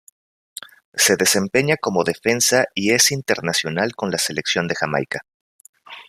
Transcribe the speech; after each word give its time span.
Se 0.95 1.15
desempeña 1.15 1.77
como 1.77 2.03
defensa 2.03 2.65
y 2.73 2.89
es 2.89 3.11
internacional 3.11 3.93
con 3.95 4.09
la 4.09 4.17
selección 4.17 4.67
de 4.67 4.73
Jamaica. 4.73 5.27